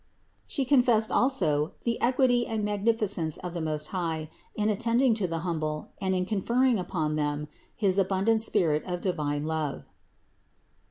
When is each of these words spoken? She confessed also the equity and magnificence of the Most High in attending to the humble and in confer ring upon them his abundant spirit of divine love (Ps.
She 0.47 0.65
confessed 0.65 1.11
also 1.11 1.73
the 1.83 2.01
equity 2.01 2.47
and 2.47 2.65
magnificence 2.65 3.37
of 3.37 3.53
the 3.53 3.61
Most 3.61 3.89
High 3.89 4.31
in 4.55 4.67
attending 4.67 5.13
to 5.13 5.27
the 5.27 5.41
humble 5.45 5.91
and 6.01 6.15
in 6.15 6.25
confer 6.25 6.61
ring 6.61 6.79
upon 6.79 7.17
them 7.17 7.47
his 7.75 7.99
abundant 7.99 8.41
spirit 8.41 8.83
of 8.85 8.99
divine 8.99 9.43
love 9.43 9.83
(Ps. 9.83 9.89